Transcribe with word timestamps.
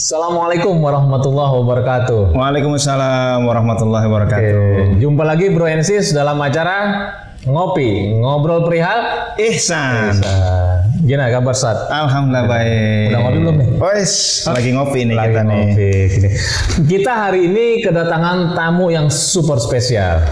Assalamualaikum 0.00 0.80
warahmatullahi 0.80 1.60
wabarakatuh. 1.60 2.32
Waalaikumsalam 2.32 3.44
warahmatullahi 3.44 4.08
wabarakatuh. 4.08 4.96
Oke, 4.96 4.96
jumpa 4.96 5.28
lagi 5.28 5.52
Bro 5.52 5.68
Ensis 5.68 6.16
dalam 6.16 6.40
acara 6.40 7.12
ngopi 7.44 8.16
ngobrol 8.16 8.64
perihal. 8.64 8.96
Ihsan. 9.36 10.16
Nah, 10.24 10.88
gimana 11.04 11.28
kabar 11.28 11.52
Sat? 11.52 11.92
Alhamdulillah 11.92 12.48
baik. 12.48 13.12
Udah 13.12 13.20
ngopi 13.20 13.38
belum 13.44 13.56
nih? 13.60 13.68
Wes, 13.76 14.12
lagi 14.48 14.70
ngopi 14.72 15.00
nih 15.04 15.16
Lagi 15.20 15.28
kita 15.36 15.42
nih. 15.44 15.64
gini. 15.68 16.28
Kita 16.96 17.12
hari 17.12 17.40
ini 17.52 17.66
kedatangan 17.84 18.56
tamu 18.56 18.88
yang 18.88 19.12
super 19.12 19.60
spesial. 19.60 20.24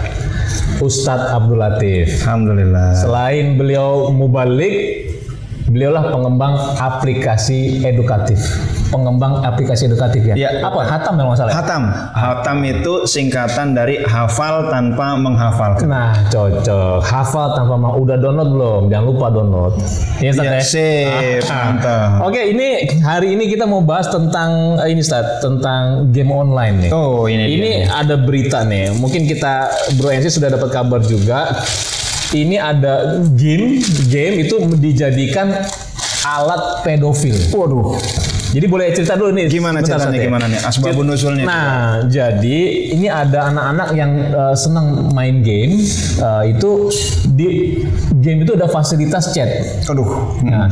Ustadz 0.81 1.29
Abdul 1.29 1.61
Latif. 1.61 2.25
Alhamdulillah. 2.25 2.97
Selain 2.97 3.53
beliau 3.53 4.09
mubalik, 4.09 5.05
beliaulah 5.69 6.09
pengembang 6.09 6.57
aplikasi 6.81 7.85
edukatif. 7.85 8.41
Pengembang 8.89 9.41
aplikasi 9.41 9.85
edukatif 9.85 10.25
ya? 10.25 10.33
Iya. 10.33 10.49
Apa? 10.61 10.81
Hatam 10.81 11.13
kalau 11.15 11.29
nggak 11.31 11.39
salah? 11.39 11.51
ya? 11.51 11.57
Hatam. 11.61 11.81
Hatam 12.11 12.57
itu 12.65 12.93
singkatan 13.05 13.73
dari 13.73 14.01
hafal 14.01 14.69
tanpa 14.69 15.13
menghafalkan. 15.13 15.85
Nah, 15.85 16.11
cocok. 16.27 17.05
Hafal 17.05 17.53
tanpa 17.53 17.77
mau. 17.77 17.93
Udah 17.95 18.17
download 18.17 18.49
belum? 18.49 18.81
Jangan 18.89 19.05
lupa 19.05 19.25
download. 19.29 19.73
Iya, 20.17 20.29
Ustaz 20.33 20.45
Ya, 20.45 20.51
ya? 20.51 20.61
sip, 20.65 21.43
Ah. 21.49 22.25
Oke, 22.25 22.49
ini 22.49 22.67
hari 23.01 23.33
ini 23.33 23.45
kita 23.47 23.63
mau 23.63 23.79
bahas 23.79 24.09
tentang 24.09 24.81
eh, 24.81 24.89
ini 24.89 25.01
Ustaz, 25.01 25.39
tentang 25.39 26.09
game 26.09 26.29
online 26.29 26.87
nih. 26.87 26.91
Oh, 26.91 27.29
ini, 27.29 27.45
Ini 27.45 27.69
dia. 27.85 27.93
ada 27.93 28.15
berita 28.17 28.65
nih. 28.65 28.93
Mungkin 28.97 29.25
kita 29.25 29.69
Bro 29.97 30.09
NC 30.11 30.33
sudah 30.33 30.49
dapat 30.49 30.69
kabar 30.69 31.01
juga. 31.01 31.61
Ini 32.29 32.61
ada 32.61 33.17
game, 33.33 33.81
game 34.05 34.45
itu 34.45 34.61
dijadikan 34.77 35.49
alat 36.21 36.85
pedofil. 36.85 37.33
Waduh. 37.49 37.97
Jadi 38.49 38.65
boleh 38.65 38.89
cerita 38.97 39.13
dulu 39.13 39.29
nih. 39.37 39.45
Gimana 39.45 39.85
ceritanya, 39.85 40.17
ya? 40.17 40.25
gimana 40.25 40.45
nih? 40.49 40.59
Asbabun 40.65 41.05
nusulnya. 41.05 41.45
Nah, 41.45 42.09
jadi 42.09 42.57
ini 42.97 43.05
ada 43.05 43.53
anak-anak 43.53 43.89
yang 43.93 44.11
uh, 44.33 44.55
senang 44.57 45.13
main 45.13 45.45
game. 45.45 45.77
uh, 46.19 46.43
itu 46.43 46.89
di 47.29 47.79
game 48.19 48.43
itu 48.43 48.57
ada 48.57 48.65
fasilitas 48.65 49.31
chat. 49.37 49.47
Aduh. 49.85 50.39
Nah, 50.41 50.65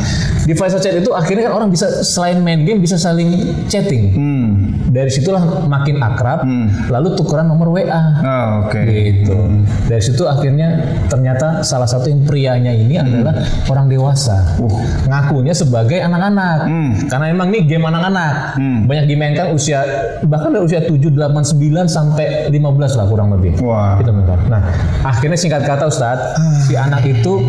di 0.43 0.53
fasilitas 0.57 0.83
chat 0.89 0.95
itu 0.97 1.13
akhirnya 1.13 1.51
kan 1.51 1.53
orang 1.61 1.69
bisa 1.69 2.01
selain 2.01 2.41
main 2.41 2.65
game 2.65 2.81
bisa 2.81 2.97
saling 2.97 3.53
chatting. 3.69 4.03
Hmm. 4.17 4.47
Dari 4.89 5.13
situlah 5.13 5.67
makin 5.69 6.01
akrab, 6.01 6.47
lalu 6.89 7.13
tukeran 7.13 7.45
nomor 7.45 7.69
WA. 7.69 8.01
Oh, 8.23 8.47
oke. 8.65 8.81
Gitu. 8.81 9.37
Dari 9.85 10.01
situ 10.01 10.25
akhirnya 10.25 10.81
ternyata 11.11 11.61
salah 11.61 11.85
satu 11.85 12.09
yang 12.09 12.25
prianya 12.25 12.73
ini 12.73 12.97
adalah 12.97 13.37
orang 13.69 13.85
dewasa. 13.91 14.57
Ngakunya 15.05 15.53
sebagai 15.53 16.01
anak-anak. 16.01 16.65
Karena 17.07 17.25
memang 17.29 17.47
ini 17.53 17.66
game 17.67 17.85
anak-anak. 17.85 18.57
Banyak 18.87 19.05
dimainkan 19.05 19.51
usia 19.51 19.83
bahkan 20.25 20.55
dari 20.55 20.63
usia 20.63 20.81
7, 20.81 20.95
8, 21.11 21.43
9 21.43 21.85
sampai 21.85 22.47
15 22.49 22.97
lah 22.97 23.05
kurang 23.05 23.35
lebih. 23.35 23.59
Wah. 23.61 23.99
Gitu, 23.99 24.09
Ustaz. 24.15 24.39
Nah, 24.47 24.61
akhirnya 25.03 25.37
singkat 25.37 25.67
kata 25.67 25.85
Ustadz, 25.91 26.39
si 26.65 26.73
anak 26.79 27.03
itu 27.03 27.43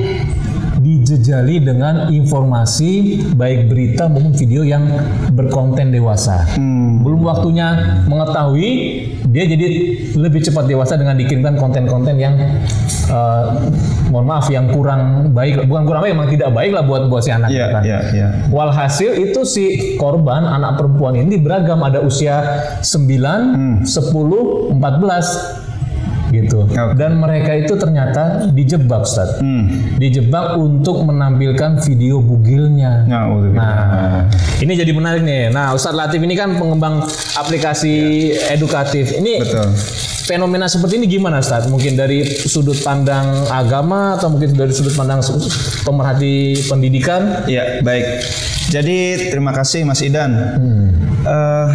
dijejali 0.79 1.59
dengan 1.59 2.07
informasi 2.07 3.19
baik 3.35 3.67
berita 3.67 4.07
maupun 4.07 4.31
video 4.31 4.63
yang 4.63 4.87
berkonten 5.35 5.91
dewasa. 5.91 6.47
Belum 7.03 7.27
waktunya 7.27 7.99
mengetahui, 8.07 8.71
dia 9.29 9.45
jadi 9.45 9.67
lebih 10.17 10.41
cepat 10.41 10.65
dewasa 10.65 10.97
dengan 10.97 11.15
dikirimkan 11.15 11.55
konten-konten 11.55 12.17
yang 12.17 12.35
eh, 13.07 13.45
mohon 14.09 14.25
maaf 14.25 14.49
yang 14.49 14.69
kurang 14.69 15.31
baik, 15.31 15.69
bukan 15.69 15.85
kurang 15.85 16.01
baik, 16.01 16.13
memang 16.17 16.29
tidak 16.29 16.51
baik 16.51 16.73
lah 16.73 16.83
buat 16.83 17.07
buat 17.07 17.21
si 17.21 17.31
anak 17.31 17.53
Iya, 17.53 17.67
kan. 17.71 17.83
iya, 17.85 17.99
iya. 18.11 18.29
Walhasil 18.49 19.15
itu 19.15 19.45
si 19.45 19.65
korban 19.97 20.45
anak 20.45 20.81
perempuan 20.81 21.13
ini 21.15 21.37
beragam 21.37 21.81
ada 21.81 22.01
usia 22.01 22.41
9, 22.81 23.85
10, 23.85 23.85
14 23.85 25.68
gitu. 26.31 26.65
Oke. 26.69 26.95
Dan 26.97 27.19
mereka 27.21 27.57
itu 27.57 27.75
ternyata 27.77 28.49
dijebak, 28.53 29.05
Ustaz. 29.05 29.41
Hmm. 29.41 29.97
Dijebak 29.97 30.57
untuk 30.61 31.05
menampilkan 31.05 31.81
video 31.85 32.21
bugilnya. 32.21 33.05
Nah. 33.09 33.27
Nah, 33.53 34.29
ini 34.61 34.73
jadi 34.77 34.93
menarik 34.93 35.23
nih. 35.25 35.51
Nah, 35.53 35.73
Ustadz 35.75 35.97
Latif 35.97 36.21
ini 36.23 36.35
kan 36.37 36.57
pengembang 36.57 37.05
aplikasi 37.37 38.31
edukatif. 38.53 39.17
Ini 39.17 39.43
Betul. 39.43 39.69
fenomena 40.29 40.69
seperti 40.69 41.01
ini 41.01 41.07
gimana, 41.09 41.41
Ustadz? 41.41 41.69
Mungkin 41.69 41.97
dari 41.97 42.25
sudut 42.25 42.77
pandang 42.85 43.49
agama 43.49 44.17
atau 44.21 44.33
mungkin 44.33 44.53
dari 44.55 44.73
sudut 44.73 44.93
pandang 44.95 45.25
pemerhati 45.83 46.67
pendidikan? 46.69 47.49
Iya, 47.49 47.81
baik. 47.81 48.05
Jadi 48.69 49.33
terima 49.33 49.57
kasih 49.57 49.89
Mas 49.89 50.05
Idan. 50.05 50.37
Eh, 51.25 51.69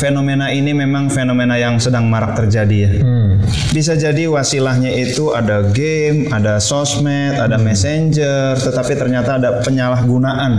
fenomena 0.00 0.48
ini 0.48 0.72
memang 0.72 1.12
fenomena 1.12 1.60
yang 1.60 1.76
sedang 1.76 2.08
marak 2.08 2.40
terjadi 2.40 2.76
ya. 2.88 2.90
Hmm. 3.04 3.36
Bisa 3.76 3.92
jadi 4.00 4.24
wasilahnya 4.24 4.88
itu 4.96 5.36
ada 5.36 5.60
game, 5.76 6.32
ada 6.32 6.56
sosmed, 6.56 7.36
ada 7.36 7.60
messenger, 7.60 8.56
tetapi 8.56 8.96
ternyata 8.96 9.36
ada 9.36 9.60
penyalahgunaan. 9.60 10.52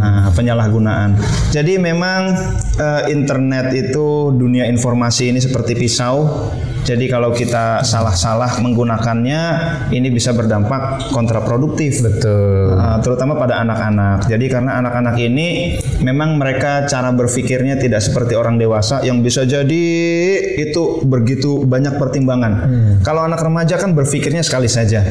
Nah, 0.00 0.32
penyalahgunaan. 0.32 1.20
Jadi 1.52 1.76
memang 1.76 2.32
eh, 2.80 3.12
internet 3.12 3.76
itu 3.76 4.32
dunia 4.32 4.64
informasi 4.64 5.28
ini 5.28 5.44
seperti 5.44 5.76
pisau. 5.76 6.48
Jadi 6.80 7.04
kalau 7.12 7.30
kita 7.30 7.84
salah-salah 7.84 8.56
menggunakannya, 8.64 9.42
ini 9.92 10.08
bisa 10.08 10.32
berdampak 10.32 11.12
kontraproduktif. 11.12 12.00
Betul. 12.00 12.76
Uh, 12.76 12.98
terutama 13.04 13.36
pada 13.36 13.60
anak-anak. 13.60 14.24
Jadi 14.26 14.48
karena 14.48 14.80
anak-anak 14.80 15.16
ini 15.20 15.76
memang 16.00 16.40
mereka 16.40 16.88
cara 16.88 17.12
berpikirnya 17.12 17.76
tidak 17.76 18.00
seperti 18.00 18.32
orang 18.34 18.56
dewasa 18.56 19.04
yang 19.04 19.20
bisa 19.20 19.44
jadi 19.44 19.84
itu 20.56 21.04
begitu 21.04 21.64
banyak 21.68 22.00
pertimbangan. 22.00 22.52
Kalau 23.04 23.24
anak 23.28 23.44
remaja 23.44 23.76
kan 23.76 23.92
berpikirnya 23.92 24.40
sekali 24.40 24.68
saja. 24.68 25.04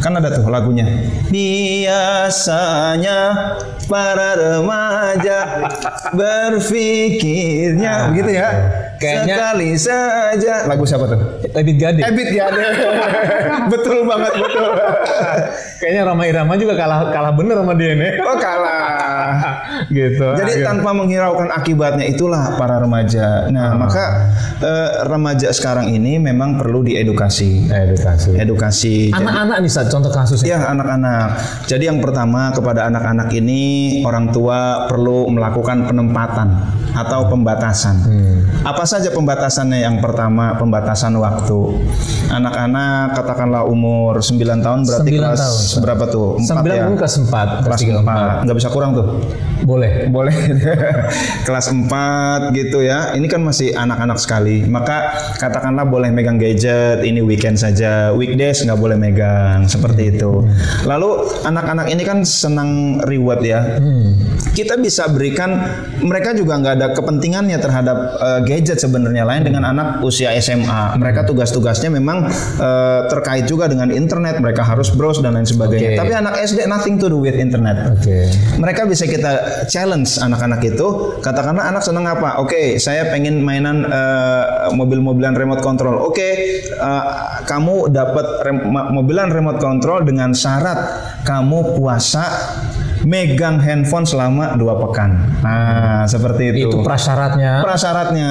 Kan 0.00 0.16
ada 0.16 0.30
tuh 0.30 0.46
lagunya. 0.46 0.86
Biasanya 1.30 3.18
para 3.90 4.38
remaja 4.38 5.38
berpikirnya 6.18 8.14
begitu 8.14 8.30
ya. 8.38 8.50
Kayaknya- 9.00 9.36
sekali 9.36 9.70
saja. 9.80 10.54
Lagu 10.68 10.84
siapa 10.84 11.08
tuh? 11.08 11.20
Ebit 11.56 11.76
Gade. 11.80 12.00
Ebit 12.04 12.28
ya 12.36 12.52
ada. 12.52 12.60
betul 13.72 14.04
banget 14.04 14.32
betul. 14.36 14.70
Kayaknya 15.80 16.02
Rama 16.04 16.24
Irama 16.28 16.54
juga 16.60 16.76
kalah 16.76 17.08
kalah 17.08 17.32
bener 17.32 17.56
sama 17.64 17.72
dia 17.72 17.96
nih. 17.96 18.20
Oh 18.20 18.36
kalah. 18.36 19.00
gitu. 19.88 20.26
Jadi 20.36 20.62
tanpa 20.62 20.90
menghiraukan 20.92 21.48
akibatnya 21.48 22.04
itulah 22.04 22.54
para 22.60 22.76
remaja. 22.82 23.48
Nah, 23.48 23.74
maka 23.78 24.28
eh, 24.60 24.90
remaja 25.08 25.48
sekarang 25.50 25.88
ini 25.90 26.20
memang 26.20 26.60
perlu 26.60 26.84
diedukasi. 26.84 27.70
edukasi. 27.70 28.30
Edukasi. 28.36 28.96
Anak-anak 29.14 29.56
nih, 29.64 29.70
Ustadz, 29.70 29.92
contoh 29.92 30.12
kasusnya. 30.12 30.46
Ya 30.46 30.58
anak-anak. 30.68 31.40
Jadi 31.66 31.88
yang 31.88 31.98
pertama 32.02 32.52
kepada 32.52 32.86
anak-anak 32.90 33.32
ini 33.32 33.60
orang 34.04 34.28
tua 34.34 34.86
perlu 34.90 35.30
melakukan 35.32 35.88
penempatan 35.88 36.48
atau 36.94 37.30
pembatasan. 37.30 37.96
Apa 38.66 38.84
saja 38.90 39.14
pembatasannya? 39.14 39.78
Yang 39.86 40.02
pertama 40.02 40.58
pembatasan 40.58 41.14
waktu. 41.14 41.78
Anak-anak 42.26 43.14
katakanlah 43.14 43.62
umur 43.62 44.18
9 44.18 44.34
tahun 44.58 44.80
berarti 44.82 45.10
9 45.14 45.22
kelas 45.22 45.38
tahun. 45.38 45.82
berapa 45.86 46.04
tuh? 46.10 46.28
Empat 46.42 46.50
Sembilan 46.50 46.74
ya. 46.74 46.84
pun 46.90 46.94
kelas 46.98 47.14
empat, 47.22 47.48
Kelas 47.62 47.78
tiga, 47.78 47.94
4. 48.02 48.44
Nggak 48.46 48.56
bisa 48.58 48.68
kurang 48.74 48.90
tuh. 48.98 49.06
Boleh. 49.62 50.10
Boleh. 50.10 50.34
Kelas 51.46 51.70
4 51.70 52.50
gitu 52.56 52.82
ya. 52.82 53.14
Ini 53.14 53.26
kan 53.30 53.40
masih 53.46 53.70
anak-anak 53.76 54.18
sekali. 54.18 54.66
Maka 54.66 55.14
katakanlah 55.38 55.86
boleh 55.86 56.10
megang 56.10 56.40
gadget, 56.40 57.06
ini 57.06 57.22
weekend 57.22 57.54
saja. 57.54 58.10
Weekdays 58.10 58.66
nggak 58.66 58.80
boleh 58.80 58.96
megang. 58.98 59.68
Seperti 59.70 60.16
itu. 60.16 60.42
Lalu 60.82 61.30
anak-anak 61.46 61.86
ini 61.92 62.02
kan 62.02 62.26
senang 62.26 62.98
reward 63.04 63.44
ya. 63.44 63.78
Kita 64.50 64.74
bisa 64.80 65.06
berikan 65.12 65.60
mereka 66.00 66.32
juga 66.32 66.56
nggak 66.56 66.74
ada 66.80 66.86
kepentingannya 66.96 67.58
terhadap 67.60 67.96
eh, 68.18 68.40
gadget 68.48 68.79
sebenarnya 68.80 69.28
lain 69.28 69.44
dengan 69.44 69.68
anak 69.68 70.00
usia 70.00 70.32
SMA. 70.40 70.96
Mereka 70.96 71.28
tugas-tugasnya 71.28 71.92
memang 71.92 72.32
eh, 72.56 73.00
terkait 73.12 73.44
juga 73.44 73.68
dengan 73.68 73.92
internet. 73.92 74.40
Mereka 74.40 74.64
harus 74.64 74.88
browse 74.88 75.20
dan 75.20 75.36
lain 75.36 75.44
sebagainya. 75.44 75.94
Oke. 75.94 76.00
Tapi 76.00 76.12
anak 76.16 76.34
SD 76.40 76.64
nothing 76.70 76.96
to 76.96 77.10
do 77.10 77.18
with 77.18 77.34
internet 77.34 77.90
Oke. 77.90 78.30
mereka 78.62 78.86
bisa 78.86 79.04
kita 79.04 79.66
challenge 79.66 80.16
anak-anak 80.22 80.62
itu 80.62 81.18
katakanlah 81.18 81.66
anak 81.66 81.82
senang 81.82 82.06
apa 82.06 82.38
oke 82.38 82.78
saya 82.78 83.10
pengen 83.10 83.42
mainan 83.42 83.82
eh, 83.84 84.70
mobil-mobilan 84.72 85.34
remote 85.34 85.60
control 85.60 85.98
oke 85.98 86.16
eh, 86.70 87.04
kamu 87.44 87.90
dapat 87.90 88.26
rem- 88.46 88.64
mobilan 88.70 89.28
remote 89.34 89.58
control 89.58 90.06
dengan 90.06 90.30
syarat 90.30 90.78
kamu 91.26 91.76
puasa 91.76 92.24
megang 93.02 93.56
handphone 93.56 94.04
selama 94.04 94.54
dua 94.54 94.76
pekan. 94.78 95.16
Nah, 95.40 96.04
seperti 96.04 96.52
itu. 96.52 96.68
Itu 96.68 96.78
prasyaratnya. 96.80 97.62
prasyaratnya. 97.62 98.30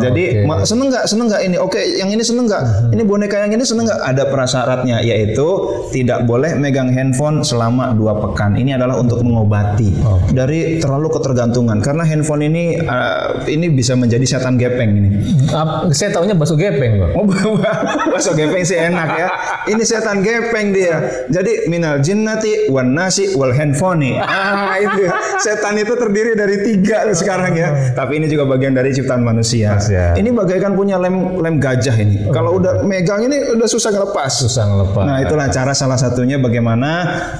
Jadi 0.00 0.24
ma- 0.44 0.62
seneng 0.62 0.88
nggak 0.88 1.04
seneng 1.04 1.26
nggak 1.26 1.42
ini? 1.42 1.56
Oke, 1.56 1.80
yang 1.96 2.08
ini 2.08 2.20
seneng 2.20 2.46
nggak? 2.46 2.62
Hmm. 2.62 2.92
Ini 2.92 3.02
boneka 3.02 3.36
yang 3.38 3.52
ini 3.52 3.64
seneng 3.64 3.84
nggak? 3.84 4.00
Ada 4.04 4.22
prasyaratnya 4.28 4.96
yaitu 5.00 5.46
tidak 5.90 6.22
boleh 6.24 6.54
megang 6.54 6.90
handphone 6.90 7.40
selama 7.40 7.90
dua 7.90 8.14
pekan. 8.16 8.54
Ini 8.54 8.76
adalah 8.76 8.96
untuk 8.96 9.20
mengobati 9.20 9.96
Oh. 9.96 10.20
dari 10.28 10.78
terlalu 10.78 11.08
ketergantungan. 11.10 11.80
Karena 11.80 12.04
handphone 12.04 12.44
ini 12.44 12.76
uh, 12.78 13.42
ini 13.44 13.66
bisa 13.68 13.94
menjadi 13.94 14.22
setan 14.28 14.54
gepeng 14.54 14.90
ini. 14.92 15.08
Ap- 15.48 15.90
saya 15.90 16.12
taunya 16.12 16.34
bakso 16.34 16.54
gepeng 16.54 17.00
kok. 17.00 17.10
Oh, 17.14 17.24
bakso 18.12 18.32
gepeng 18.32 18.62
sih 18.62 18.76
enak 18.76 19.08
ya. 19.10 19.28
Ini 19.66 19.82
setan 19.82 20.20
gepeng 20.20 20.70
dia. 20.70 21.00
Jadi 21.26 21.66
minal 21.66 21.98
jinnati 21.98 22.68
wan 22.68 22.92
nasi 22.92 23.32
wal 23.32 23.50
handphone. 23.50 24.03
Ah, 24.34 24.76
itu 24.82 25.06
ya. 25.06 25.10
Setan 25.38 25.78
itu 25.78 25.94
terdiri 25.94 26.34
dari 26.34 26.60
tiga 26.66 27.06
sekarang 27.14 27.54
ya. 27.54 27.94
Tapi 27.94 28.18
ini 28.18 28.26
juga 28.26 28.44
bagian 28.48 28.74
dari 28.74 28.90
ciptaan 28.90 29.22
manusia. 29.22 29.78
Manusia. 29.78 30.12
Ini 30.18 30.28
bagaikan 30.34 30.74
punya 30.74 30.98
lem 30.98 31.38
lem 31.38 31.56
gajah 31.62 31.94
ini. 31.96 32.28
Kalau 32.34 32.58
udah 32.58 32.82
megang 32.82 33.24
ini 33.24 33.54
udah 33.54 33.68
susah 33.68 33.94
ngelepas. 33.94 34.30
Susah 34.34 34.64
ngelepas. 34.68 35.04
Nah, 35.06 35.16
itulah 35.22 35.46
cara 35.48 35.72
salah 35.72 35.96
satunya 35.96 36.36
bagaimana 36.36 36.90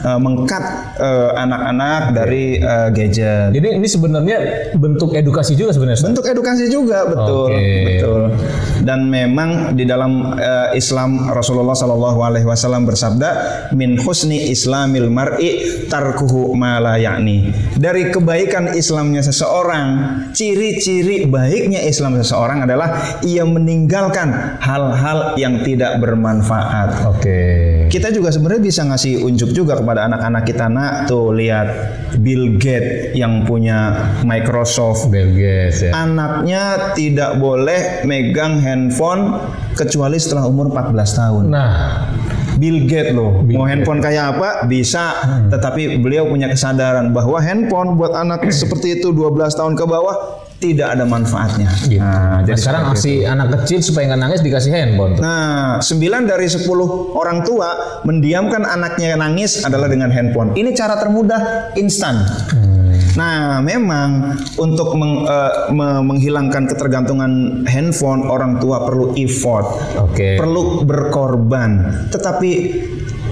uh, 0.06 0.20
mengkat 0.22 0.64
uh, 1.02 1.34
anak-anak 1.34 2.14
dari 2.14 2.62
uh, 2.62 2.88
gadget. 2.94 3.50
Jadi 3.52 3.68
ini 3.74 3.86
sebenarnya 3.90 4.38
bentuk 4.78 5.12
edukasi 5.12 5.58
juga 5.58 5.74
sebenarnya. 5.74 6.14
Bentuk 6.14 6.26
edukasi 6.30 6.70
juga 6.70 7.04
betul, 7.08 7.50
Oke. 7.50 7.68
betul. 7.86 8.22
Dan 8.84 9.08
memang 9.08 9.72
di 9.74 9.84
dalam 9.88 10.36
eh, 10.36 10.76
Islam 10.76 11.30
Rasulullah 11.32 11.76
Shallallahu 11.76 12.20
Alaihi 12.20 12.46
Wasallam 12.46 12.84
bersabda, 12.84 13.30
min 13.72 13.96
husni 14.00 14.52
Islamil 14.52 15.08
mar'i 15.08 15.84
tarkuhu 15.88 16.53
ma 16.54 16.78
la 16.78 16.96
ya'ni. 16.96 17.50
Dari 17.76 18.10
kebaikan 18.10 18.72
Islamnya 18.72 19.20
seseorang, 19.20 19.86
ciri-ciri 20.32 21.26
baiknya 21.26 21.82
Islam 21.84 22.16
seseorang 22.18 22.64
adalah 22.64 23.20
ia 23.26 23.42
meninggalkan 23.46 24.58
hal-hal 24.62 25.36
yang 25.36 25.62
tidak 25.66 25.98
bermanfaat. 26.00 27.06
Oke. 27.10 27.42
Kita 27.90 28.10
juga 28.10 28.32
sebenarnya 28.32 28.62
bisa 28.62 28.82
ngasih 28.86 29.22
unjuk 29.22 29.50
juga 29.52 29.78
kepada 29.78 30.06
anak-anak 30.08 30.42
kita 30.48 30.66
nak 30.70 31.06
tuh 31.06 31.34
lihat 31.34 31.68
Bill 32.18 32.56
Gates 32.58 33.14
yang 33.18 33.42
punya 33.46 34.10
Microsoft 34.22 35.10
Bill 35.10 35.34
Gates 35.34 35.84
ya. 35.84 35.92
anaknya 35.94 36.94
tidak 36.94 37.38
boleh 37.38 38.06
megang 38.06 38.62
handphone 38.62 39.38
kecuali 39.74 40.16
setelah 40.18 40.46
umur 40.46 40.70
14 40.70 41.18
tahun. 41.18 41.44
Nah, 41.50 41.74
Bill 42.54 42.86
Gates 42.86 43.10
loh, 43.10 43.42
mau 43.44 43.64
handphone 43.64 43.98
kayak 43.98 44.38
apa 44.38 44.48
bisa, 44.64 45.14
tetapi 45.48 45.98
beliau 45.98 46.24
punya 46.24 46.46
kesadaran 46.46 47.10
bahwa 47.10 47.38
handphone 47.38 47.98
buat 47.98 48.14
anak 48.14 48.46
seperti 48.48 48.98
itu 48.98 49.10
12 49.10 49.34
tahun 49.52 49.74
ke 49.74 49.84
bawah 49.84 50.16
tidak 50.58 50.96
ada 50.96 51.04
manfaatnya. 51.04 51.68
gitu. 51.84 52.00
Nah, 52.00 52.14
Nah, 52.34 52.40
jadi 52.46 52.56
sekarang 52.56 52.82
masih 52.90 53.14
anak 53.26 53.46
kecil 53.58 53.78
supaya 53.84 54.10
nggak 54.10 54.22
nangis 54.22 54.40
dikasih 54.40 54.72
handphone. 54.72 55.14
Nah, 55.18 55.76
9 55.78 56.24
dari 56.24 56.46
10 56.48 56.64
orang 57.12 57.44
tua 57.44 58.00
mendiamkan 58.02 58.64
anaknya 58.64 59.14
yang 59.14 59.20
nangis 59.20 59.60
adalah 59.60 59.86
dengan 59.86 60.08
handphone. 60.08 60.56
Ini 60.56 60.72
cara 60.72 60.96
termudah 60.96 61.72
instan. 61.76 62.22
Nah, 63.14 63.62
memang 63.62 64.34
untuk 64.58 64.94
meng- 64.94 65.22
eh, 65.24 65.70
me- 65.70 66.02
menghilangkan 66.02 66.66
ketergantungan 66.66 67.62
handphone 67.64 68.26
orang 68.26 68.58
tua 68.58 68.82
perlu 68.82 69.14
effort, 69.14 69.66
Oke. 69.98 70.34
perlu 70.34 70.82
berkorban. 70.82 71.70
Tetapi 72.10 72.50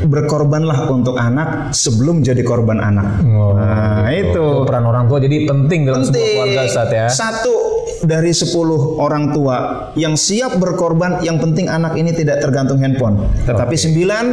berkorbanlah 0.02 0.90
untuk 0.90 1.14
anak 1.14 1.70
sebelum 1.70 2.26
jadi 2.26 2.42
korban 2.42 2.82
anak. 2.82 3.22
Oh, 3.22 3.54
nah, 3.54 4.10
gitu. 4.10 4.34
itu 4.34 4.44
peran 4.66 4.82
orang 4.82 5.06
tua 5.06 5.22
jadi 5.22 5.46
penting 5.46 5.86
dalam 5.86 6.02
sebuah 6.02 6.18
penting. 6.18 6.34
keluarga 6.34 6.60
Ustaz 6.66 6.88
ya. 6.90 7.06
Satu 7.06 7.61
dari 8.02 8.34
10 8.34 8.50
orang 8.98 9.30
tua 9.30 9.88
yang 9.94 10.18
siap 10.18 10.58
berkorban, 10.58 11.22
yang 11.22 11.38
penting 11.38 11.70
anak 11.70 11.94
ini 11.94 12.10
tidak 12.10 12.42
tergantung 12.42 12.82
handphone. 12.82 13.30
Tetapi 13.46 13.74
sembilan 13.78 14.24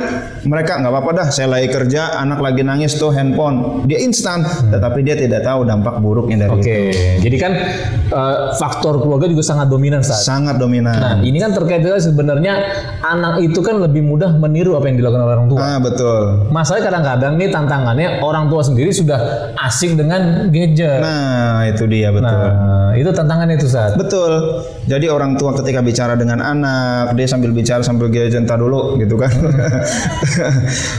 mereka 0.50 0.82
nggak 0.82 0.92
apa-apa 0.92 1.12
dah, 1.14 1.28
saya 1.30 1.48
lagi 1.54 1.70
kerja, 1.70 2.18
anak 2.18 2.42
lagi 2.42 2.66
nangis 2.66 2.98
tuh 2.98 3.14
handphone, 3.14 3.86
dia 3.86 4.02
instan, 4.02 4.42
tetapi 4.74 5.06
dia 5.06 5.14
tidak 5.14 5.46
tahu 5.46 5.64
dampak 5.70 6.02
buruknya 6.02 6.50
dari 6.50 6.58
Oke, 6.58 6.78
itu. 6.90 7.30
jadi 7.30 7.38
kan 7.38 7.52
eh, 8.10 8.38
faktor 8.58 8.98
keluarga 9.06 9.30
juga 9.30 9.46
sangat 9.46 9.70
dominan 9.70 10.02
saat. 10.02 10.26
Sangat 10.26 10.58
dominan. 10.58 10.98
Nah, 10.98 11.16
ini 11.22 11.38
kan 11.38 11.54
terkait 11.54 11.86
dengan 11.86 12.02
sebenarnya 12.02 12.54
anak 13.06 13.46
itu 13.46 13.62
kan 13.62 13.78
lebih 13.78 14.02
mudah 14.02 14.34
meniru 14.34 14.74
apa 14.74 14.90
yang 14.90 14.98
dilakukan 14.98 15.22
oleh 15.22 15.36
orang 15.38 15.50
tua. 15.50 15.60
Ah 15.62 15.78
betul. 15.78 16.50
Masalahnya 16.50 16.86
kadang-kadang 16.90 17.34
nih 17.38 17.50
tantangannya 17.54 18.08
orang 18.26 18.50
tua 18.50 18.62
sendiri 18.66 18.90
sudah 18.90 19.54
asik 19.62 19.94
dengan 19.94 20.50
gadget. 20.50 21.00
Nah 21.00 21.70
itu 21.70 21.86
dia 21.86 22.10
betul. 22.10 22.26
Nah, 22.26 22.92
itu 22.98 23.10
tantangannya 23.14 23.59
itu 23.60 23.68
saat. 23.68 23.94
Betul. 23.94 24.64
Jadi 24.88 25.06
orang 25.06 25.36
tua 25.36 25.54
ketika 25.54 25.80
bicara 25.80 26.16
dengan 26.16 26.40
anak, 26.40 27.14
dia 27.14 27.28
sambil 27.28 27.52
bicara 27.52 27.84
sambil 27.84 28.08
gadget 28.08 28.40
entar 28.40 28.56
dulu 28.56 28.96
gitu 28.98 29.16
kan. 29.16 29.30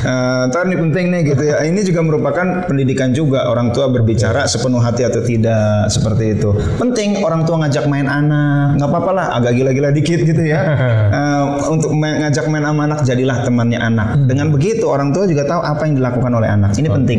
Eh, 0.00 0.42
Ntar 0.48 0.66
nih 0.66 0.78
penting 0.78 1.04
nih 1.08 1.20
gitu 1.26 1.42
ya. 1.44 1.60
Ini 1.62 1.80
juga 1.82 2.00
merupakan 2.00 2.64
pendidikan 2.64 3.12
juga 3.12 3.46
orang 3.46 3.70
tua 3.70 3.86
berbicara 3.86 4.44
sepenuh 4.44 4.80
hati 4.80 5.04
atau 5.04 5.20
tidak 5.20 5.88
seperti 5.88 6.34
itu. 6.34 6.50
Penting 6.76 7.20
orang 7.20 7.44
tua 7.44 7.60
ngajak 7.60 7.84
main 7.86 8.08
anak, 8.08 8.76
nggak 8.76 8.88
apa-apa 8.88 9.10
lah, 9.12 9.26
agak 9.36 9.54
gila-gila 9.54 9.90
dikit 9.90 10.20
gitu 10.20 10.42
ya. 10.44 10.60
Eh, 11.10 11.44
untuk 11.68 11.90
main- 11.92 12.22
ngajak 12.22 12.46
main 12.46 12.62
sama 12.62 12.82
anak 12.86 13.00
jadilah 13.02 13.42
temannya 13.42 13.78
anak. 13.78 14.08
Dengan 14.24 14.50
begitu 14.50 14.86
orang 14.86 15.10
tua 15.10 15.26
juga 15.26 15.42
tahu 15.42 15.60
apa 15.60 15.82
yang 15.86 15.94
dilakukan 15.96 16.32
oleh 16.32 16.48
anak. 16.48 16.70
Ini 16.74 16.88
penting. 16.88 17.18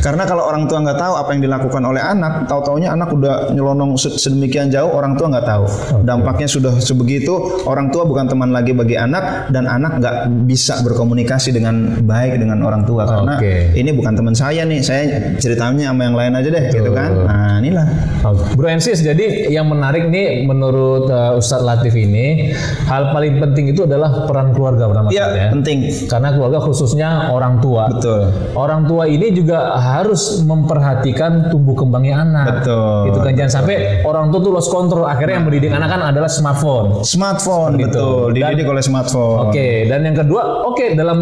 Karena 0.00 0.22
kalau 0.24 0.44
orang 0.44 0.66
tua 0.66 0.82
nggak 0.82 0.98
tahu 0.98 1.14
apa 1.14 1.30
yang 1.34 1.42
dilakukan 1.42 1.82
oleh 1.82 2.02
anak, 2.02 2.46
tahu-taunya 2.46 2.92
anak 2.92 3.08
udah 3.10 3.50
nyelonong 3.50 3.94
se- 3.94 4.16
sedemikian 4.16 4.68
jauh, 4.78 4.90
orang 4.94 5.18
tua 5.18 5.26
nggak 5.34 5.46
tahu. 5.46 5.64
Dampaknya 6.06 6.46
sudah 6.46 6.72
sebegitu, 6.78 7.34
orang 7.66 7.90
tua 7.90 8.06
bukan 8.06 8.30
teman 8.30 8.54
lagi 8.54 8.70
bagi 8.70 8.94
anak 8.94 9.50
dan 9.50 9.66
anak 9.66 9.98
nggak 9.98 10.16
bisa 10.46 10.78
berkomunikasi 10.86 11.50
dengan 11.50 11.98
baik 12.06 12.38
dengan 12.38 12.62
orang 12.62 12.86
tua 12.86 13.02
karena 13.04 13.42
ini 13.74 13.90
bukan 13.90 14.14
teman 14.14 14.34
saya 14.38 14.62
nih, 14.62 14.80
saya 14.80 15.34
ceritanya 15.42 15.90
sama 15.90 16.06
yang 16.06 16.16
lain 16.16 16.32
aja 16.38 16.48
deh, 16.48 16.64
gitu 16.70 16.90
kan? 16.94 17.10
Nah 17.26 17.58
inilah. 17.58 17.86
Oke. 18.22 18.54
Bro 18.54 18.66
Ensis, 18.70 19.02
jadi 19.02 19.50
yang 19.50 19.66
menarik 19.66 20.06
nih 20.06 20.46
menurut 20.46 21.10
uh, 21.10 21.34
Ustadz 21.38 21.64
Latif 21.66 21.94
ini 21.98 22.52
hal 22.86 23.10
paling 23.10 23.42
penting 23.42 23.72
itu 23.72 23.82
adalah 23.88 24.26
peran 24.28 24.54
keluarga 24.54 24.86
pertama 24.86 25.08
Iya, 25.10 25.26
ya. 25.34 25.48
penting. 25.50 25.88
Karena 26.06 26.30
keluarga 26.36 26.58
khususnya 26.62 27.32
orang 27.32 27.58
tua. 27.64 27.88
Betul. 27.90 28.30
Orang 28.54 28.84
tua 28.86 29.08
ini 29.08 29.32
juga 29.32 29.74
harus 29.78 30.44
memperhatikan 30.44 31.48
tumbuh 31.50 31.74
kembangnya 31.74 32.22
anak. 32.22 32.46
Betul. 32.62 33.10
Itu 33.10 33.18
kan 33.24 33.32
jangan 33.34 33.52
sampai 33.62 33.76
orang 34.04 34.28
tua 34.30 34.40
tuh 34.44 34.52
lost 34.68 34.76
control. 34.76 35.04
Akhirnya 35.04 35.34
yang 35.34 35.46
mendidik 35.46 35.72
anak 35.72 35.88
kan 35.88 36.00
adalah 36.04 36.28
smartphone. 36.28 37.00
Smartphone, 37.02 37.72
Seperti 37.74 37.88
itu. 37.88 38.04
betul. 38.04 38.24
Dididik 38.30 38.66
oleh 38.68 38.82
smartphone. 38.82 39.38
Oke, 39.48 39.88
dan 39.88 40.00
yang 40.02 40.12
kedua, 40.14 40.42
oke 40.64 40.84
dalam 40.92 41.18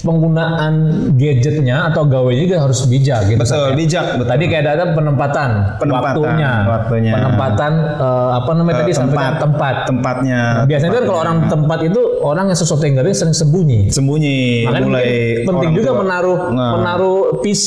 penggunaan 0.00 0.74
gadgetnya 1.14 1.90
atau 1.90 2.06
gawe 2.06 2.32
juga 2.32 2.56
harus 2.58 2.86
bijak 2.86 3.26
gitu. 3.26 3.38
Betul, 3.38 3.66
ya. 3.66 3.76
bijak. 3.76 4.04
Betul. 4.16 4.28
Tadi 4.28 4.44
kayak 4.46 4.64
ada 4.66 4.84
penempatan, 4.92 5.50
Penempatan, 5.76 6.14
waktunya, 6.14 6.52
waktunya. 6.64 7.12
penempatan 7.12 7.72
eh, 7.96 8.30
apa 8.34 8.50
namanya 8.52 8.76
tadi 8.80 8.92
sampai 8.92 9.12
tempat, 9.12 9.34
tempat. 9.38 9.74
tempatnya. 9.86 10.42
Biasanya 10.64 10.92
kan 10.94 11.04
kalau 11.04 11.20
orang 11.20 11.38
tempat 11.46 11.78
itu 11.84 12.00
orang 12.22 12.44
yang 12.46 12.58
sesuatu 12.58 12.82
yang 12.82 12.96
gawe 12.96 13.10
sering 13.12 13.34
sembunyi. 13.34 13.80
sembunyi 13.88 14.38
Makanya 14.64 14.86
mulai 14.86 15.10
penting 15.42 15.70
juga 15.74 15.90
tua. 15.90 16.00
menaruh 16.00 16.40
Nah. 16.48 16.72
menaruh 16.78 17.18
PC 17.42 17.66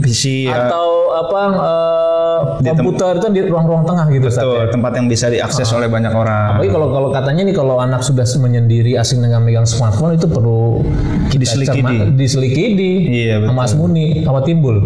visi 0.00 0.48
ya. 0.48 0.66
atau 0.66 0.88
apa 1.14 1.42
eh, 1.52 2.07
Di 2.58 2.68
komputer 2.74 3.22
itu 3.22 3.28
di 3.30 3.40
ruang-ruang 3.46 3.84
tengah 3.86 4.06
gitu 4.10 4.26
Betul, 4.28 4.58
ya. 4.58 4.70
tempat 4.74 4.92
yang 4.98 5.06
bisa 5.06 5.26
diakses 5.30 5.68
oleh 5.70 5.86
banyak 5.86 6.10
orang. 6.10 6.58
Apalagi 6.58 6.70
kalau 6.74 6.88
kalau 6.90 7.08
katanya 7.14 7.42
nih 7.46 7.54
kalau 7.54 7.76
anak 7.78 8.02
sudah 8.02 8.26
menyendiri 8.38 8.98
asing 8.98 9.22
dengan 9.22 9.42
megang 9.46 9.66
smartphone 9.66 10.18
itu 10.18 10.26
perlu 10.26 10.82
kita 11.30 11.38
Diselikidi. 11.38 11.96
diselikidi 12.18 12.92
Iya, 13.06 13.34
betul. 13.42 13.48
sama 13.54 13.60
Asmuni 13.64 14.06
sama 14.26 14.40
Timbul. 14.42 14.76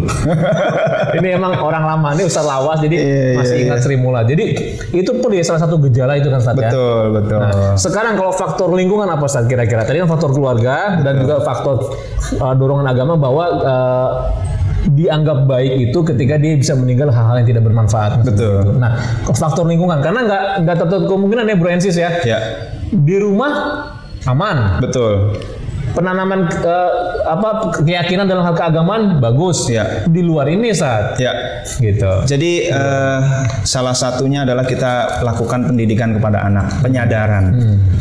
ini 1.17 1.27
emang 1.33 1.57
orang 1.61 1.83
lama 1.85 2.07
ini 2.13 2.23
Ustaz 2.29 2.45
Lawas 2.45 2.77
jadi 2.81 2.95
Iya, 2.97 3.37
masih 3.41 3.55
iya, 3.57 3.63
ingat 3.67 3.79
Sri 3.81 3.97
Mula. 3.97 4.21
Jadi 4.23 4.45
itu 4.93 5.11
pun 5.17 5.29
ya 5.33 5.43
salah 5.43 5.61
satu 5.65 5.81
gejala 5.81 6.17
itu 6.17 6.29
kan 6.29 6.39
Ustaz 6.39 6.55
ya. 6.57 6.69
Betul, 6.69 7.03
betul. 7.17 7.39
Nah, 7.41 7.75
sekarang 7.75 8.13
kalau 8.15 8.31
faktor 8.33 8.69
lingkungan 8.73 9.09
apa 9.09 9.25
Ustaz 9.25 9.49
kira-kira? 9.49 9.81
Tadi 9.83 9.97
kan 10.01 10.09
faktor 10.09 10.31
keluarga 10.31 11.01
dan 11.01 11.19
juga 11.19 11.41
faktor 11.41 11.97
uh, 12.37 12.53
dorongan 12.53 12.85
agama 12.85 13.13
bahwa 13.17 13.45
uh, 13.65 14.09
dianggap 14.91 15.47
baik 15.47 15.91
itu 15.91 15.99
ketika 16.03 16.35
dia 16.35 16.59
bisa 16.59 16.75
meninggal 16.75 17.07
hal-hal 17.13 17.39
yang 17.39 17.47
tidak 17.47 17.63
bermanfaat. 17.63 18.23
Betul. 18.27 18.75
Nah, 18.77 18.99
faktor 19.31 19.63
lingkungan 19.67 20.03
karena 20.03 20.27
nggak 20.27 20.43
nggak 20.67 20.75
tertutup 20.83 21.07
kemungkinan 21.07 21.47
ya 21.47 21.55
Bro 21.55 21.69
Ensis 21.71 21.95
ya. 21.95 22.09
Ya, 22.27 22.39
Di 22.91 23.15
rumah 23.19 23.51
aman, 24.27 24.83
betul. 24.83 25.39
Penanaman 25.93 26.49
eh, 26.49 26.91
apa 27.23 27.73
keyakinan 27.81 28.25
dalam 28.27 28.43
hal 28.43 28.53
keagamaan 28.57 29.21
bagus. 29.23 29.69
Ya. 29.69 30.05
Di 30.09 30.21
luar 30.21 30.49
ini 30.49 30.73
saat 30.73 31.17
Ya. 31.21 31.63
gitu. 31.79 32.27
Jadi 32.27 32.67
eh, 32.69 33.19
salah 33.63 33.95
satunya 33.95 34.43
adalah 34.43 34.67
kita 34.67 35.23
lakukan 35.23 35.69
pendidikan 35.69 36.17
kepada 36.17 36.45
anak, 36.49 36.83
penyadaran 36.83 37.55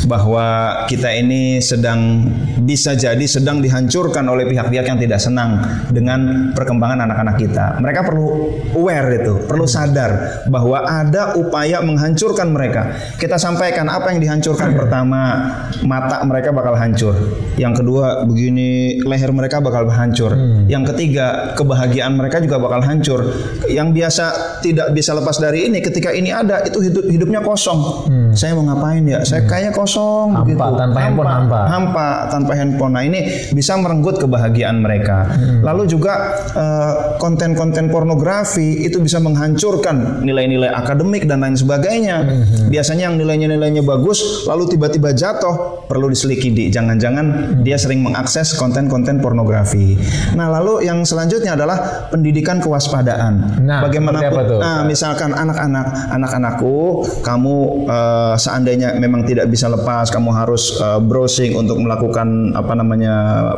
bahwa 0.09 0.47
kita 0.91 1.13
ini 1.15 1.63
sedang 1.63 2.27
bisa 2.65 2.97
jadi 2.97 3.23
sedang 3.29 3.63
dihancurkan 3.63 4.27
oleh 4.27 4.49
pihak-pihak 4.49 4.85
yang 4.89 4.99
tidak 4.99 5.21
senang 5.23 5.63
dengan 5.93 6.51
perkembangan 6.57 7.07
anak-anak 7.07 7.37
kita. 7.39 7.79
Mereka 7.79 8.01
perlu 8.07 8.27
aware 8.75 9.09
itu, 9.23 9.35
perlu 9.47 9.67
sadar 9.69 10.43
bahwa 10.49 10.83
ada 10.83 11.37
upaya 11.39 11.79
menghancurkan 11.85 12.51
mereka. 12.51 12.95
Kita 13.21 13.37
sampaikan 13.39 13.87
apa 13.87 14.11
yang 14.15 14.21
dihancurkan 14.23 14.75
pertama, 14.75 15.21
mata 15.87 16.23
mereka 16.27 16.51
bakal 16.55 16.75
hancur. 16.75 17.15
Yang 17.59 17.82
kedua, 17.83 18.23
begini 18.25 18.99
leher 19.03 19.31
mereka 19.35 19.59
bakal 19.59 19.91
hancur. 19.91 20.33
Yang 20.71 20.95
ketiga, 20.95 21.53
kebahagiaan 21.59 22.15
mereka 22.17 22.39
juga 22.39 22.57
bakal 22.63 22.81
hancur. 22.87 23.21
Yang 23.69 23.89
biasa 23.93 24.25
tidak 24.63 24.95
bisa 24.95 25.13
lepas 25.13 25.37
dari 25.43 25.69
ini 25.69 25.83
ketika 25.83 26.15
ini 26.15 26.31
ada 26.31 26.63
itu 26.63 26.79
hidup 26.81 27.05
hidupnya 27.11 27.43
kosong. 27.43 28.07
Saya 28.33 28.57
mau 28.57 28.65
ngapain 28.65 29.05
ya? 29.05 29.21
Saya 29.27 29.45
kayaknya 29.45 29.77
kosong 29.77 30.33
Hampa, 30.33 30.47
begitu. 30.49 30.79
tanpa 30.79 30.99
handphone, 31.05 31.29
hampa. 31.29 31.61
hampa 31.69 32.09
tanpa 32.33 32.53
handphone. 32.57 32.93
Nah, 32.97 33.03
ini 33.05 33.21
bisa 33.53 33.77
merenggut 33.77 34.17
kebahagiaan 34.23 34.81
mereka. 34.81 35.29
Lalu 35.61 35.91
juga 35.91 36.15
eh, 36.55 36.93
konten-konten 37.21 37.93
pornografi 37.93 38.87
itu 38.87 39.03
bisa 39.03 39.21
menghancurkan 39.21 40.25
nilai-nilai 40.25 40.73
akademik 40.73 41.29
dan 41.29 41.45
lain 41.45 41.59
sebagainya. 41.59 42.25
Biasanya 42.73 43.13
yang 43.13 43.17
nilainya 43.21 43.53
nilainya 43.53 43.83
bagus 43.85 44.47
lalu 44.49 44.71
tiba-tiba 44.73 45.13
jatuh 45.13 45.85
perlu 45.91 46.09
diselidiki. 46.09 46.73
Jangan-jangan 46.73 47.59
dia 47.61 47.72
sering 47.77 48.01
mengakses 48.05 48.57
konten-konten 48.57 49.21
pornografi. 49.21 49.97
Nah, 50.35 50.49
lalu 50.49 50.87
yang 50.87 51.05
selanjutnya 51.05 51.55
adalah 51.55 52.09
pendidikan 52.09 52.59
kewaspadaan. 52.59 53.63
Nah, 53.63 53.85
Bagaimana 53.85 54.19
tuh? 54.23 54.61
Nah, 54.61 54.83
misalkan 54.85 55.33
anak-anak 55.37 56.13
anak-anakku 56.13 57.05
kamu 57.23 57.57
eh, 57.89 58.35
seandainya 58.39 58.97
memang 58.97 59.25
tidak 59.29 59.49
bisa 59.49 59.69
lepas 59.69 60.09
kamu 60.09 60.31
harus 60.33 60.77
eh, 60.81 61.01
browsing 61.01 61.57
untuk 61.57 61.79
melakukan 61.81 62.55
apa 62.57 62.73
namanya 62.77 63.15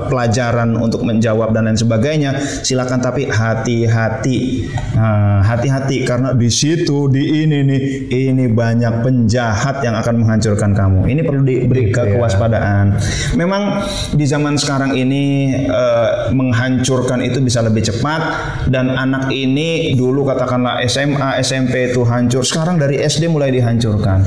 pelajaran 0.08 0.76
untuk 0.78 1.02
menjawab 1.06 1.54
dan 1.54 1.70
lain 1.70 1.78
sebagainya 1.78 2.36
silakan 2.64 3.00
tapi 3.00 3.28
hati-hati 3.28 4.66
Nah, 4.94 5.42
hati-hati 5.42 6.06
karena 6.06 6.30
di 6.38 6.46
situ 6.46 7.10
di 7.10 7.42
ini 7.42 7.66
nih 7.66 7.82
ini 8.30 8.46
banyak 8.46 9.02
penjahat 9.02 9.82
yang 9.82 9.98
akan 9.98 10.22
menghancurkan 10.22 10.70
kamu 10.70 11.10
ini 11.10 11.20
perlu 11.26 11.42
diberi 11.42 11.90
ya. 11.90 12.14
kewaspadaan 12.14 12.94
memang 13.34 13.82
di 14.12 14.26
zaman 14.28 14.60
sekarang 14.60 14.92
ini 14.92 15.24
eh, 15.64 16.10
menghancurkan 16.34 17.24
itu 17.24 17.40
bisa 17.40 17.64
lebih 17.64 17.80
cepat 17.80 18.20
dan 18.68 18.92
anak 18.92 19.32
ini 19.32 19.96
dulu 19.96 20.28
katakanlah 20.28 20.84
SMA 20.84 21.40
SMP 21.40 21.94
itu 21.94 22.04
hancur 22.04 22.44
sekarang 22.44 22.76
dari 22.76 23.00
SD 23.00 23.32
mulai 23.32 23.48
dihancurkan 23.48 24.20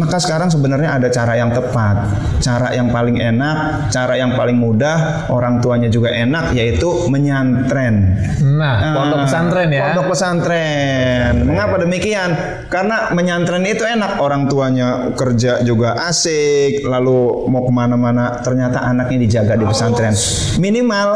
maka 0.00 0.16
sekarang 0.16 0.48
sebenarnya 0.48 0.96
ada 0.96 1.08
cara 1.12 1.36
yang 1.36 1.52
tepat 1.52 1.96
cara 2.40 2.72
yang 2.72 2.88
paling 2.88 3.20
enak 3.20 3.90
cara 3.92 4.16
yang 4.16 4.32
paling 4.38 4.56
mudah 4.56 5.28
orang 5.28 5.60
tuanya 5.60 5.92
juga 5.92 6.14
enak 6.14 6.56
yaitu 6.56 6.88
menyantren 7.12 8.16
Nah, 8.38 8.94
pondok 8.94 9.18
Ah, 9.18 9.24
pesantren 9.26 9.68
ya. 9.70 9.82
Pondok 9.90 10.06
pesantren. 10.14 11.32
Mengapa 11.46 11.76
demikian? 11.82 12.30
Karena 12.70 13.10
menyantren 13.14 13.62
itu 13.66 13.82
enak. 13.82 14.18
Orang 14.22 14.46
tuanya 14.46 15.14
kerja 15.14 15.62
juga 15.62 15.94
asik. 16.06 16.82
Lalu 16.86 17.48
mau 17.50 17.62
ke 17.66 17.72
mana-mana, 17.74 18.38
ternyata 18.42 18.82
anaknya 18.82 19.17
dijaga 19.18 19.58
di 19.58 19.66
pesantren. 19.66 20.14
Minimal 20.62 21.08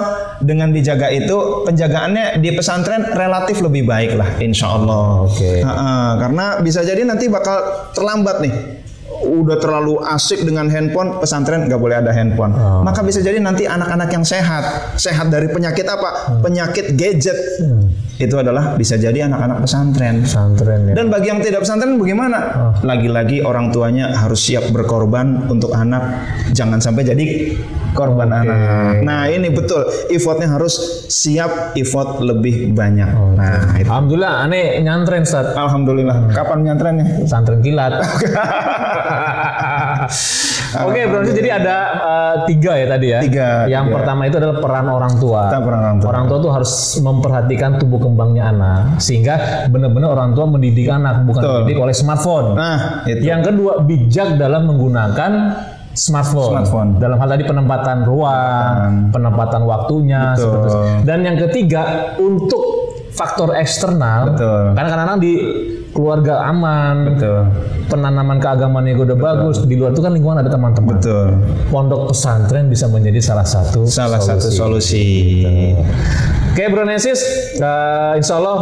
dengan 0.42 0.75
dijaga 0.75 1.09
itu 1.09 1.62
penjagaannya 1.64 2.42
di 2.42 2.50
pesantren 2.52 3.14
relatif 3.14 3.62
lebih 3.62 3.87
baik 3.87 4.18
lah, 4.18 4.28
insya 4.42 4.75
Allah. 4.75 5.25
Oke. 5.30 5.62
Ha-ha, 5.62 6.18
karena 6.18 6.59
bisa 6.61 6.82
jadi 6.82 7.06
nanti 7.06 7.30
bakal 7.30 7.88
terlambat 7.94 8.42
nih. 8.42 8.81
Udah 9.23 9.57
terlalu 9.59 10.02
asik 10.02 10.43
dengan 10.43 10.67
handphone, 10.67 11.23
pesantren 11.23 11.71
nggak 11.71 11.81
boleh 11.81 12.02
ada 12.02 12.11
handphone. 12.11 12.52
Oh. 12.55 12.83
Maka 12.83 13.07
bisa 13.07 13.23
jadi 13.23 13.38
nanti 13.38 13.67
anak-anak 13.67 14.11
yang 14.11 14.25
sehat, 14.26 14.95
sehat 14.99 15.31
dari 15.31 15.47
penyakit 15.50 15.87
apa? 15.87 16.43
Penyakit 16.43 16.99
gadget. 16.99 17.38
Itu 18.21 18.38
adalah 18.38 18.79
bisa 18.79 18.95
jadi 18.95 19.26
anak-anak 19.26 19.67
pesantren. 19.67 20.23
Pesantren 20.23 20.91
ya. 20.91 20.95
Dan 20.95 21.11
bagi 21.11 21.33
yang 21.33 21.41
tidak 21.43 21.67
pesantren 21.67 21.99
bagaimana? 21.99 22.38
Lagi-lagi 22.85 23.43
orang 23.43 23.75
tuanya 23.75 24.14
harus 24.14 24.43
siap 24.43 24.71
berkorban 24.71 25.50
untuk 25.50 25.75
anak, 25.75 26.02
jangan 26.55 26.79
sampai 26.79 27.02
jadi 27.02 27.25
korban 27.97 28.31
anak. 28.33 28.59
Nah 29.05 29.29
ini 29.29 29.52
betul, 29.52 29.85
effortnya 30.12 30.49
harus 30.49 31.07
siap 31.09 31.76
effort 31.76 32.21
lebih 32.21 32.73
banyak. 32.73 33.11
Nah 33.37 33.76
itu. 33.81 33.88
Alhamdulillah, 33.88 34.35
aneh 34.49 34.81
nyantren 34.81 35.23
Ustaz. 35.25 35.52
Alhamdulillah. 35.57 36.33
Kapan 36.33 36.59
nyantrennya? 36.69 37.07
Pesantren 37.25 37.61
kilat. 37.61 37.93
Oke, 40.88 41.00
berarti 41.04 41.31
jadi 41.37 41.50
ada 41.61 41.76
eh, 41.92 42.37
tiga 42.49 42.73
ya 42.81 42.87
tadi 42.88 43.07
ya. 43.12 43.21
Tiga, 43.21 43.49
Yang 43.69 43.85
tiga. 43.87 43.95
pertama 44.00 44.21
itu 44.25 44.37
adalah 44.40 44.57
peran 44.59 44.87
orang 44.88 45.14
tua. 45.21 45.40
Kita 45.52 45.61
peran 45.61 45.81
orang 45.85 45.99
tua. 46.00 46.09
Orang 46.09 46.25
tua 46.28 46.38
tuh 46.40 46.50
harus 46.52 46.73
memperhatikan 47.00 47.71
tubuh 47.76 48.00
kembangnya 48.00 48.45
anak, 48.52 48.81
sehingga 49.02 49.69
benar-benar 49.69 50.16
orang 50.16 50.31
tua 50.33 50.47
mendidik 50.49 50.88
anak, 50.88 51.28
bukan 51.28 51.42
Betul. 51.45 51.57
dididik 51.64 51.78
oleh 51.81 51.95
smartphone. 51.95 52.49
Nah 52.57 53.04
itu. 53.04 53.23
Yang 53.23 53.52
kedua, 53.52 53.73
bijak 53.85 54.28
dalam 54.40 54.62
menggunakan 54.73 55.33
smartphone. 55.92 56.52
Smartphone. 56.57 56.90
Dalam 56.97 57.16
hal 57.21 57.28
tadi 57.37 57.45
penempatan 57.45 57.99
ruang, 58.09 59.12
penempatan 59.12 59.62
waktunya, 59.69 60.33
Betul. 60.33 60.40
seperti 60.40 60.66
itu. 60.69 60.78
Dan 61.04 61.19
yang 61.25 61.37
ketiga, 61.37 61.83
untuk 62.16 62.81
faktor 63.12 63.52
eksternal, 63.52 64.33
Betul. 64.33 64.73
karena 64.73 64.88
kadang-kadang 64.88 65.21
di 65.21 65.33
keluarga 65.92 66.49
aman, 66.49 66.97
Betul. 67.14 67.40
penanaman 67.92 68.40
keagamaan 68.40 68.88
juga 68.88 69.12
udah 69.12 69.19
bagus, 69.21 69.57
di 69.69 69.76
luar 69.76 69.92
itu 69.92 70.00
kan 70.00 70.12
lingkungan 70.16 70.40
ada 70.40 70.49
teman-teman. 70.49 70.97
Betul. 70.97 71.37
Pondok 71.69 72.16
pesantren 72.16 72.73
bisa 72.73 72.88
menjadi 72.88 73.21
salah 73.21 73.45
satu 73.45 73.85
Salah 73.85 74.16
satu 74.16 74.49
solusi. 74.49 75.37
Oke, 76.52 76.64
Bro 76.73 76.88
Nesis, 76.88 77.21
eh, 77.61 78.12
insya 78.16 78.40
Allah 78.40 78.57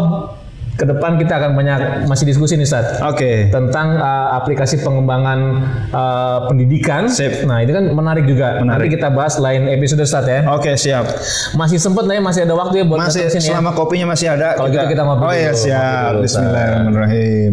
ke 0.81 0.89
depan 0.89 1.21
kita 1.21 1.37
akan 1.37 1.53
banyak 1.53 2.09
masih 2.09 2.25
diskusi 2.25 2.57
nih, 2.57 2.65
Ustaz 2.65 3.05
Oke. 3.05 3.53
tentang 3.53 4.01
uh, 4.01 4.33
aplikasi 4.41 4.81
pengembangan 4.81 5.61
uh, 5.93 6.49
pendidikan. 6.49 7.05
Sip. 7.13 7.45
Nah, 7.45 7.61
ini 7.61 7.77
kan 7.77 7.93
menarik 7.93 8.25
juga. 8.25 8.65
Menarik. 8.65 8.89
Nanti 8.89 8.97
kita 8.97 9.13
bahas 9.13 9.37
lain 9.37 9.69
episode 9.69 10.01
Ustaz 10.01 10.25
ya. 10.25 10.49
Oke 10.49 10.81
siap. 10.81 11.05
Masih 11.53 11.77
sempet 11.77 12.09
lah 12.09 12.17
ya, 12.17 12.23
masih 12.25 12.41
ada 12.49 12.57
waktu 12.57 12.81
ya 12.81 12.85
buat 12.89 12.99
Masih 13.05 13.29
sini 13.29 13.45
ya. 13.45 13.61
selama 13.61 13.77
kopinya 13.77 14.17
masih 14.17 14.33
ada. 14.33 14.57
Kalau 14.57 14.73
gitu 14.73 14.87
kita 14.89 15.03
ngopi 15.05 15.23
Oh 15.29 15.35
iya 15.37 15.53
siap. 15.53 16.25
Bismillahirrahmanirrahim. 16.25 17.53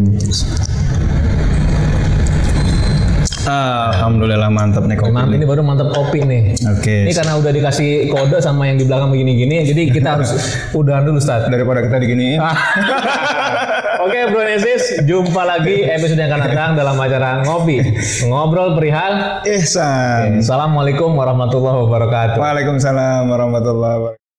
Alhamdulillah 3.48 4.52
mantap 4.52 4.84
nih 4.84 4.96
kopi. 5.00 5.12
Mantap, 5.12 5.32
ini 5.32 5.44
baru 5.48 5.62
mantap 5.64 5.88
kopi 5.96 6.20
nih. 6.20 6.52
Oke. 6.68 7.08
Ini 7.08 7.12
karena 7.16 7.40
udah 7.40 7.52
dikasih 7.52 8.12
kode 8.12 8.38
sama 8.44 8.68
yang 8.68 8.76
di 8.76 8.84
belakang 8.84 9.08
begini-gini, 9.08 9.64
jadi 9.64 9.82
kita 9.88 10.08
harus 10.20 10.36
udahan 10.78 11.08
dulu 11.08 11.16
Ustaz. 11.16 11.48
Daripada 11.48 11.80
kita 11.80 11.96
diginiin. 11.96 12.38
Oke 14.04 14.30
Bro 14.30 14.46
Nesis, 14.46 15.02
jumpa 15.04 15.42
lagi 15.42 15.82
episode 15.82 16.20
yang 16.20 16.30
akan 16.30 16.40
datang 16.44 16.70
dalam 16.78 16.96
acara 17.00 17.42
Ngopi. 17.42 17.82
Ngobrol 18.28 18.76
perihal. 18.76 19.42
Ihsan. 19.48 20.44
Assalamualaikum 20.44 21.16
warahmatullahi 21.16 21.82
wabarakatuh. 21.88 22.38
Waalaikumsalam 22.38 23.26
warahmatullahi 23.26 23.96
wabarakatuh. 23.98 24.27